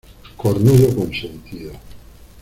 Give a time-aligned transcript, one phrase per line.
[0.35, 1.73] cornudo Consentido.